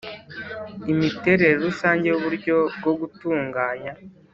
Imiterere 0.91 1.55
rusange 1.65 2.05
y 2.09 2.15
uburyo 2.17 2.57
bwo 2.77 2.93
gutunganya 2.99 3.93